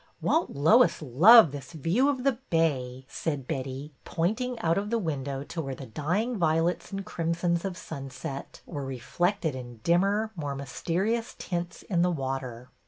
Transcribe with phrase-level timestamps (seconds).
[0.19, 5.43] Won't Lois love this view of the bay?" said Betty, pointing out of the window
[5.43, 11.35] to where the dying violets and crimsons of sunset were reflected in dimmer, more mysterious
[11.37, 12.71] tints in the water.